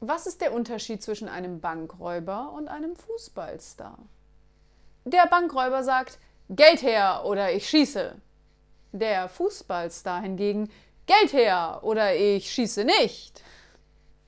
Was 0.00 0.28
ist 0.28 0.40
der 0.40 0.52
Unterschied 0.52 1.02
zwischen 1.02 1.28
einem 1.28 1.60
Bankräuber 1.60 2.52
und 2.52 2.68
einem 2.68 2.94
Fußballstar? 2.94 3.98
Der 5.04 5.26
Bankräuber 5.26 5.82
sagt 5.82 6.18
Geld 6.48 6.82
her 6.82 7.22
oder 7.24 7.52
ich 7.52 7.68
schieße. 7.68 8.14
Der 8.92 9.28
Fußballstar 9.28 10.22
hingegen 10.22 10.70
Geld 11.06 11.32
her 11.32 11.80
oder 11.82 12.14
ich 12.14 12.48
schieße 12.48 12.84
nicht. 12.84 13.42